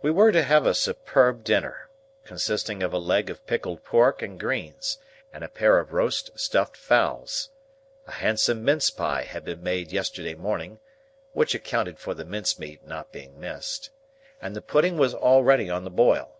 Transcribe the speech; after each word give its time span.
We 0.00 0.10
were 0.10 0.32
to 0.32 0.42
have 0.42 0.66
a 0.66 0.74
superb 0.74 1.44
dinner, 1.44 1.88
consisting 2.24 2.82
of 2.82 2.92
a 2.92 2.98
leg 2.98 3.30
of 3.30 3.46
pickled 3.46 3.84
pork 3.84 4.20
and 4.20 4.36
greens, 4.40 4.98
and 5.32 5.44
a 5.44 5.48
pair 5.48 5.78
of 5.78 5.92
roast 5.92 6.36
stuffed 6.36 6.76
fowls. 6.76 7.50
A 8.08 8.10
handsome 8.10 8.64
mince 8.64 8.90
pie 8.90 9.22
had 9.22 9.44
been 9.44 9.62
made 9.62 9.92
yesterday 9.92 10.34
morning 10.34 10.80
(which 11.32 11.54
accounted 11.54 12.00
for 12.00 12.12
the 12.12 12.24
mincemeat 12.24 12.84
not 12.88 13.12
being 13.12 13.38
missed), 13.38 13.90
and 14.40 14.56
the 14.56 14.62
pudding 14.62 14.98
was 14.98 15.14
already 15.14 15.70
on 15.70 15.84
the 15.84 15.90
boil. 15.90 16.34